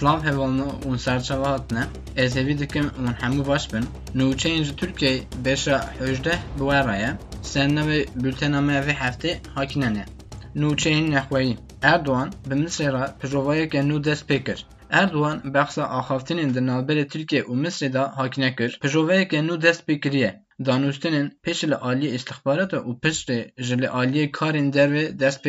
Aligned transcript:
Slav 0.00 0.22
hevalna 0.24 0.66
un 0.86 0.96
serçava 0.96 1.50
hatine. 1.50 1.84
Ez 2.16 2.36
hevî 2.36 2.58
dikim 2.58 2.84
un 2.84 3.06
hemû 3.06 3.46
baş 3.46 3.72
bin. 3.72 3.84
Nûçeyên 4.14 4.64
ji 4.64 4.72
Tirkiyeyê 4.72 5.20
beşa 5.44 5.94
hejdeh 5.98 6.38
bi 6.56 6.58
we 6.58 6.88
re 6.88 6.98
ye. 6.98 7.10
Sernivê 7.42 8.06
bültena 8.24 8.60
me 8.60 8.72
vê 8.72 8.94
heftê 8.94 9.36
hakîne 9.54 9.94
ne. 9.94 10.04
Nûçeyên 10.56 11.10
nexweyî. 11.10 11.56
Erdoğan 11.82 12.32
bi 12.50 12.54
Misrê 12.54 12.92
re 12.92 13.10
pijrovayeke 13.20 13.78
nû 13.78 14.04
dest. 14.04 14.30
Erdoğan 14.90 15.54
behsa 15.54 15.82
axaftinên 15.82 16.54
di 16.54 16.58
navberê 16.58 17.08
Tirkiye 17.08 17.42
û 17.42 17.52
Misrê 17.62 17.92
de 17.92 17.98
hakine 17.98 18.56
kir. 18.56 18.78
Pijrovayeke 18.82 19.38
nû 19.38 19.62
dest 19.62 19.88
pê 19.88 20.00
kiriye. 20.00 20.44
Danûstinên 20.60 21.30
pêşî 21.44 21.70
li 21.70 21.74
aliyê 21.74 22.14
îstixbarata 22.14 22.76
û 22.76 23.00
piştê 23.00 23.38
ji 23.58 23.82
li 23.82 23.86
aliyê 23.86 24.30
karên 24.30 24.72
derve 24.72 25.20
dest. 25.20 25.46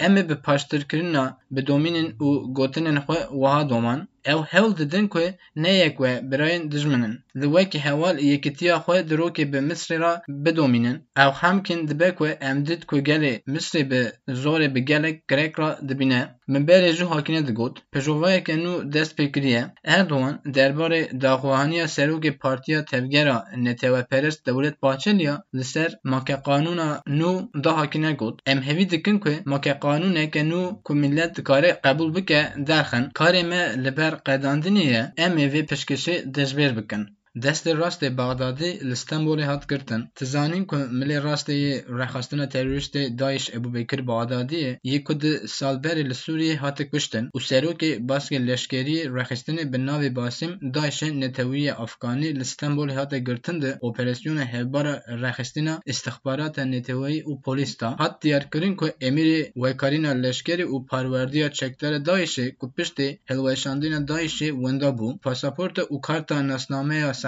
Em 0.00 0.16
ê 0.16 0.28
bi 0.28 0.34
paştirkirina 0.46 1.38
bi 1.50 1.60
domînên 1.66 2.08
û 2.26 2.28
gotinên 2.56 2.98
xwe 3.06 3.18
wiha 3.42 3.62
doman, 3.70 4.00
ew 4.32 4.40
hewl 4.52 4.72
didin 4.78 5.06
ku 5.08 5.20
ne 5.56 5.72
yek 5.82 5.96
we 6.02 6.20
birayên 6.30 6.70
dijmin 6.72 7.02
in. 7.02 7.14
Li 7.40 7.46
wekî 7.54 7.78
heval 7.86 8.16
yekîtiya 8.18 8.76
xwe 8.84 9.08
di 9.08 9.14
rokê 9.14 9.44
bi 9.52 9.58
Misrê 9.68 9.98
re 10.04 10.12
bidomînin, 10.28 10.96
ew 11.24 11.32
hemkîn 11.40 11.88
dibe 11.88 12.14
ku 12.14 12.26
em 12.26 12.66
dît 12.66 12.82
ku 12.86 12.96
gelê 13.08 13.34
Misrê 13.52 13.82
bi 13.90 14.02
zorê 14.42 14.74
bi 14.74 14.84
gelek 14.84 15.28
girek 15.28 15.58
re 15.58 15.88
dibîne. 15.88 16.22
Min 16.52 16.66
berê 16.68 16.92
jî 16.92 17.04
hakine 17.04 17.46
digot, 17.46 17.74
pejrovayeke 17.92 18.54
nû 18.64 18.92
dest 18.92 19.18
pê 19.18 19.32
kiriye. 19.32 19.62
Erdoğan 19.84 20.40
derbarê 20.46 21.20
daxwahaniya 21.22 21.84
serokê 21.84 22.38
Partiya 22.38 22.84
Tevgera 22.84 23.44
Netewperest 23.56 24.46
Dewlet 24.46 24.82
Bahçeliya 24.82 25.42
li 25.54 25.64
ser 25.64 25.90
make 26.04 26.32
qanûna 26.32 27.00
nû 27.06 27.30
da 27.64 27.78
hakine 27.78 28.12
got. 28.12 28.40
Em 28.46 28.62
hevî 28.62 28.90
dikin 28.90 29.18
ku 29.18 29.30
make 29.44 29.70
قانون 29.90 30.16
که 30.34 30.42
نو 30.50 30.60
کمیلت 30.88 31.34
کاره 31.48 31.70
قبول 31.84 32.10
بکه 32.16 32.40
درخن 32.68 33.04
کاری 33.18 33.42
ما 33.50 33.62
لبر 33.84 34.14
قداندنیه 34.26 35.00
امی 35.24 35.46
وی 35.52 35.62
پشکشی 35.70 36.14
دجبر 36.34 36.72
بکن. 36.78 37.02
Destê 37.36 37.72
rastê 37.78 38.08
Baxdadî 38.18 38.70
li 38.88 38.96
Stenbolê 39.02 39.44
hat 39.44 39.68
girtin. 39.68 40.02
Tizanîn 40.18 40.64
ku 40.70 40.76
milê 40.76 41.18
rastê 41.28 41.54
yê 41.64 41.74
rexistina 42.00 42.46
terorîstê 42.54 43.18
Daeş 43.18 43.50
Ebubekir 43.56 44.00
Baxdadiyê 44.08 44.78
yê 44.84 45.04
ku 45.04 45.20
di 45.20 45.32
salberê 45.58 46.04
li 46.10 46.14
Sûriyê 46.24 46.56
hate 46.56 46.90
kuştin. 46.90 47.24
Û 47.36 47.38
serokê 47.48 47.90
baskê 48.08 48.38
leşkeriyê 48.48 49.02
rexistinê 49.18 49.72
bi 49.72 49.78
navê 49.88 50.16
Basîm 50.16 50.52
Daişê 50.74 51.08
Netewî 51.20 51.72
Afganî 51.72 52.30
li 52.40 52.44
Stenbolê 52.52 52.94
hate 52.94 53.18
girtin 53.18 53.62
di 53.62 53.78
operasyona 53.80 54.44
hevbara 54.44 54.94
rexistina 55.24 55.74
îstixbarata 55.86 56.64
Netewî 56.64 57.22
û 57.30 57.32
polîs 57.44 57.80
da 57.80 57.88
hat 57.98 58.22
diyarkirin 58.22 58.74
ku 58.76 58.86
emirê 58.88 59.52
vekarîna 59.64 60.10
leşkerî 60.10 60.64
û 60.74 60.86
parwerdiya 60.86 61.52
çekdara 61.52 61.96
Daişê 61.96 62.56
ku 62.56 62.72
piştî 62.74 63.08
hilweşandina 63.30 64.00
Daişê 64.10 64.48
wenda 64.62 64.90
bû, 64.98 65.18
pasaporta 65.18 65.82
û 65.82 66.00
karta 66.00 66.36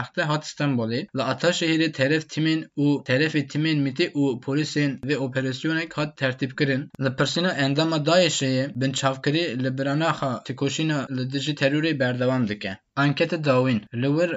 saxte 0.02 0.22
hat 0.30 0.42
Stenbolê 0.50 1.00
li 1.16 1.22
Ataşehirê 1.32 1.88
teref 1.98 2.22
tîmên 2.32 2.60
û 2.84 2.86
terefê 3.08 3.42
tîmên 3.52 3.78
mîtê 3.86 4.06
û 4.22 4.24
polîsên 4.44 4.90
vê 5.08 5.16
operasyonek 5.26 5.90
hat 5.98 6.10
tertîbkirin. 6.20 6.82
Li 7.04 7.10
pirsîna 7.18 7.52
endama 7.64 7.98
Daişê 8.08 8.52
binçavkirî 8.80 9.44
li 9.64 9.70
biranaxa 9.78 10.32
tîkoşîna 10.46 10.98
li 11.16 11.24
dijî 11.32 11.54
terorê 11.60 11.92
berdewam 12.00 12.42
dike. 12.50 12.72
Anketa 12.96 13.44
dawîn 13.44 13.80
li 14.02 14.08
wir 14.16 14.30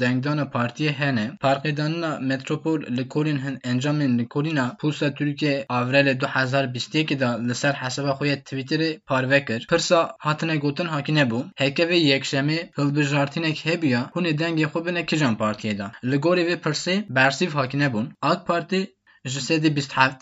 dengdana 0.00 0.44
partiyê 0.56 0.92
hene, 0.92 1.26
parqêdanina 1.42 2.20
Metropol 2.20 2.80
li 2.96 3.08
Kolîn 3.08 3.38
hin 3.44 3.56
encamên 3.72 4.18
lêkolîna 4.18 4.76
Pûsa 4.78 5.14
Tirkiye 5.14 5.66
avrelê 5.68 6.20
du 6.20 6.26
hezar 6.26 6.64
bîstiyekê 6.74 7.20
da 7.20 7.30
li 7.48 7.54
hesaba 7.82 8.12
xwe 8.18 8.28
ya 8.28 8.36
Twitterê 8.36 8.90
parve 9.08 9.44
kir. 9.44 9.66
Pirsa 9.70 10.16
hatine 10.18 10.56
gotin 10.56 10.86
hakine 10.86 11.24
bû, 11.30 11.40
hekevê 11.62 11.98
yekşemê 12.10 12.58
hilbijartînek 12.78 13.66
hebûye 13.66 14.00
hûn 14.14 14.24
ê 14.30 14.38
dengê 14.40 14.66
xwe 14.72 14.86
bine 14.86 15.06
kîjan 15.06 15.34
partiyê 15.42 15.78
da. 15.78 15.92
Li 16.04 16.16
gorî 16.16 16.44
vê 16.48 16.56
pirsê 16.64 16.94
bersîv 17.16 17.50
bûn. 17.94 18.06
AK 18.22 18.46
Parti 18.46 18.80
ji 19.24 19.40
sedî 19.40 19.76
bîst 19.76 19.92
heft, 19.98 20.20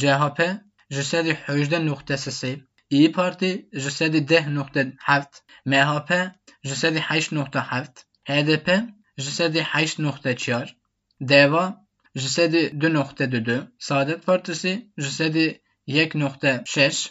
CHP 0.00 0.38
ji 0.90 1.02
sesê, 2.24 2.52
İyi 2.90 3.12
Parti 3.12 3.68
ji 3.72 3.90
sedî 3.90 4.28
deh 4.28 4.46
nokte 4.48 4.92
heft, 4.98 5.32
MHP 5.66 6.10
nokte 7.32 7.60
heft, 7.60 8.04
HDP 8.24 8.68
nokte 9.98 10.36
çar, 10.36 10.76
Deva 11.20 11.86
du 13.32 13.44
du, 13.46 13.72
Saadet 13.78 14.26
Partisi 14.26 14.72
nokte 16.14 16.62
şeş, 16.66 17.10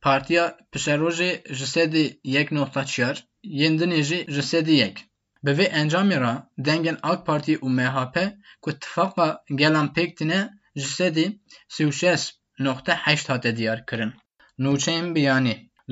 Partiya 0.00 0.58
Pişerojê 0.72 1.54
ji 1.54 1.66
sedî 1.66 2.20
yek 2.24 2.52
nokte 2.52 2.84
çar, 2.84 3.26
yên 3.42 3.78
dinê 3.78 4.02
jî 4.02 4.26
ji 4.34 4.42
sedî 4.42 4.72
yek. 4.72 4.96
Bi 5.44 5.50
vê 5.58 5.66
encamê 5.80 6.18
re 6.24 6.34
dengên 6.66 6.98
AK 7.02 7.20
Parti 7.26 7.54
û 7.64 7.68
MHP 7.78 8.16
ku 8.62 8.70
tifaqa 8.82 9.28
gelan 9.60 9.88
pêk 9.96 10.10
tîne 10.18 10.40
ji 10.80 10.88
sedî 10.98 11.26
sê 11.74 11.82
û 11.88 11.92
şeş 12.00 12.22
nokte 12.66 12.94
heşt 13.04 13.26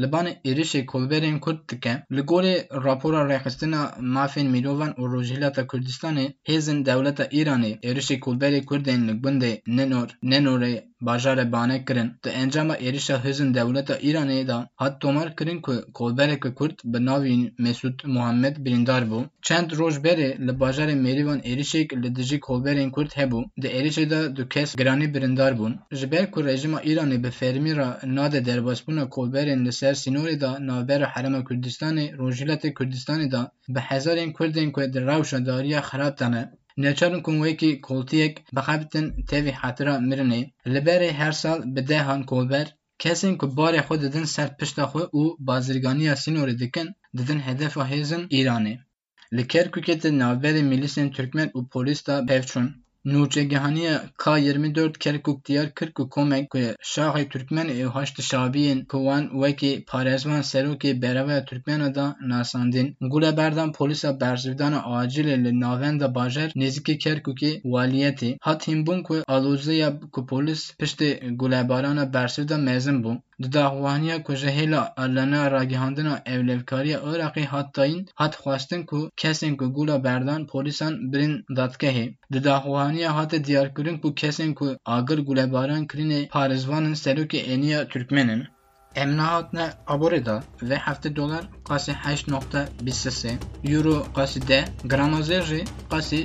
Li 0.01 0.07
banê 0.13 0.33
êrişê 0.51 0.81
kolberên 0.93 1.37
Kurd 1.45 1.61
dike, 1.71 1.95
li 2.17 2.23
gorî 2.31 2.55
rapora 2.85 3.23
rêxistina 3.31 3.83
mafên 4.15 4.47
mirovan 4.55 4.93
û 5.01 5.03
Rojhilata 5.15 5.63
Kurdistanê, 5.71 6.27
hêzên 6.49 6.79
dewleta 6.89 7.25
Îranê 7.39 7.73
êrişê 7.89 8.17
kolberê 8.25 8.61
Kurdên 8.69 9.01
li 9.09 9.15
gundê 9.25 9.53
Nenor 9.77 10.09
Nenorê 10.31 10.75
bajarê 11.03 11.53
bane 11.53 11.85
kirin. 11.85 12.13
Di 12.25 12.29
encama 12.29 12.75
êrişa 12.77 13.17
hêzên 13.25 13.55
dewleta 13.55 13.97
Îranê 14.09 14.49
da 14.49 14.69
hat 14.77 15.01
tomar 15.01 15.37
kirin 15.37 15.61
ku 15.61 15.73
kolbereke 15.95 16.55
Kurd 16.55 16.79
bi 16.85 16.99
navê 16.99 17.31
Mesûd 17.59 18.07
Muhammed 18.07 18.57
birîndar 18.65 19.03
bû. 19.03 19.25
Çend 19.43 19.71
roj 19.71 19.97
berê 19.97 20.31
li 20.47 20.53
bajarê 20.63 20.95
Mêrîvan 21.07 21.41
êrişek 21.51 22.03
li 22.03 22.17
dijî 22.17 22.41
kolberên 22.41 22.91
Kurd 22.91 23.11
hebû. 23.11 23.45
Di 23.63 23.69
êrişê 23.69 24.11
de 24.11 24.37
du 24.37 24.49
kes 24.49 24.77
giranî 24.77 25.15
birîndar 25.15 25.59
bûn. 25.59 25.73
Ji 25.93 26.13
ber 26.13 26.31
ku 26.31 26.45
rejima 26.45 26.81
Îranê 26.81 27.25
bi 27.25 27.31
fermî 27.31 27.77
re 27.77 27.89
nade 28.17 28.45
derbasbûna 28.45 29.09
kolberên 29.09 29.67
li 29.67 29.73
ser 29.73 29.95
sînorê 29.95 30.41
da 30.41 30.67
navbera 30.67 31.05
Herêma 31.05 31.45
Kurdistanê 31.45 32.17
Rojhilatê 32.17 32.75
Kurdistanê 32.75 33.31
da 33.31 33.53
bi 33.69 33.81
hezarên 33.81 34.33
Kurdên 34.33 34.73
ku 34.73 34.81
di 34.93 35.01
rewşa 35.01 35.47
dariya 35.47 35.81
xerab 35.81 36.19
dane 36.19 36.60
نوچارن 36.83 37.21
کن 37.27 37.37
ویکی 37.43 37.71
کولتیک 37.87 38.33
بخبتن 38.57 39.07
تیوی 39.29 39.53
حترا 39.63 39.95
مرنی 40.09 40.43
لبری 40.75 41.11
هر 41.21 41.33
سال 41.43 41.59
به 41.75 41.81
دهان 41.91 42.21
کولبر 42.31 42.67
کسین 43.03 43.35
که 43.41 43.47
باری 43.47 43.81
خود 43.87 44.01
ددن 44.01 44.25
سر 44.35 44.49
پشتا 44.59 44.85
خو 44.91 45.01
او 45.17 45.25
بازرگانی 45.49 46.15
سینور 46.23 46.51
دکن 46.61 46.89
ددن 47.17 47.39
هدف 47.49 47.75
هیزن 47.93 48.23
ایرانی. 48.37 48.75
Li 49.33 49.47
Kerkük'e 49.49 50.03
de 50.03 50.19
navberi 50.19 50.63
milisin 50.63 51.11
Türkmen 51.11 51.49
û 51.49 51.69
polis 51.69 52.07
da 52.07 52.27
pevçûn. 52.27 52.80
Nûçegihaniya 53.05 54.03
K24 54.19 54.99
Kerkûk 54.99 55.45
diyar 55.47 55.75
kir 55.75 55.93
ku 55.93 56.09
komek 56.15 56.51
ku 56.51 56.59
şaxê 56.93 57.25
Türkmenê 57.33 57.75
û 57.87 57.89
heşt 57.97 58.17
şabiyên 58.31 58.81
ku 58.91 58.99
wan 59.07 59.25
wekî 59.43 59.73
parêzvan 59.91 60.43
serokê 60.51 61.03
Bereva 61.03 61.45
Türkmena 61.45 61.95
da 61.95 62.17
nasandin. 62.21 62.97
Gule 63.01 63.37
berdan 63.37 63.73
polîsa 63.73 64.21
berzivdana 64.21 64.81
acîlê 64.99 65.45
li 65.45 65.61
navenda 65.61 66.15
bajar 66.15 66.49
nêzîkî 66.61 66.95
Kerkûkê 67.05 67.53
waliyetê 67.75 68.31
hat 68.41 68.69
hînbûn 68.69 69.03
ku 69.03 69.15
alûzeya 69.35 69.91
ku 70.15 70.27
polîs 70.27 70.63
piştî 70.81 71.11
gulebarana 71.41 72.13
bersiv 72.15 72.49
da 72.49 72.59
mezin 72.59 72.99
bû. 73.05 73.13
Di 73.43 73.49
daxwaniya 73.49 74.23
ku 74.23 74.35
ji 74.41 74.51
hêla 74.57 74.93
alena 75.03 75.51
ragihandina 75.51 76.15
evlevkariya 76.27 76.99
Iraqê 77.13 77.45
hat 77.53 77.69
tayîn 77.75 78.07
hat 78.15 78.35
xwestin 78.43 78.83
ku 78.91 78.99
kesên 79.17 79.57
ku 79.57 79.67
gula 79.77 80.05
berdan 80.05 80.47
polîsan 80.47 81.13
birin 81.13 81.35
dadgehê. 81.57 82.07
Di 82.33 82.45
daxwaniya 82.45 83.17
hate 83.17 83.45
diyarkirin 83.45 83.99
ku 84.03 84.15
kesên 84.15 84.55
ku 84.55 84.77
agir 84.97 85.19
gulebaran 85.19 85.87
kirînê 85.91 86.29
parêzvanin 86.29 86.95
serokê 87.05 87.41
êniya 87.55 87.89
Türkmenin. 87.89 88.43
Em 88.95 89.17
nehatine 89.17 89.67
aborê 89.87 90.27
da 90.27 90.43
vê 90.63 90.77
heftê 90.87 91.17
dolar 91.17 91.45
bîst 92.87 93.07
sê, 93.07 93.33
euro 93.65 94.07
qasî 94.17 94.49
de, 94.49 94.65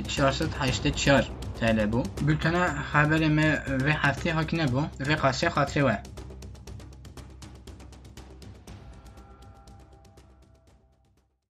çarsed 0.08 0.52
heştê 0.60 0.94
çar 0.94 1.30
TL 1.58 1.78
bû. 1.92 2.04
Bültena 2.26 2.64
xeberê 2.92 3.28
me 3.28 3.48
vê 3.84 3.92
heftê 4.04 4.30
hakine 4.30 4.64
bû, 4.64 4.82
vê 5.00 5.16
qasî 5.16 5.46
xatirê 5.46 5.82
we. 5.88 6.15